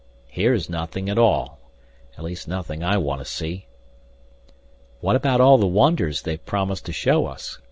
Here's 0.29 0.67
nothing 0.67 1.11
at 1.11 1.19
all 1.19 1.59
at 2.17 2.23
least 2.23 2.47
nothing 2.47 2.83
I 2.83 2.97
want 2.97 3.21
to 3.21 3.25
see." 3.25 3.67
"What 4.99 5.15
about 5.15 5.39
all 5.39 5.59
the 5.59 5.67
wonders 5.67 6.23
they've 6.23 6.43
promised 6.43 6.87
to 6.87 6.91
show 6.91 7.27
us?" 7.27 7.59